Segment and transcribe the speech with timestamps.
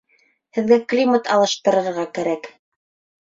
[0.59, 2.49] Һеҙгә климат алыштырырға кәрәк